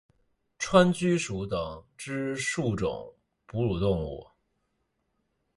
[0.57, 3.13] 川鼩属等之数种
[3.45, 4.25] 哺乳动物。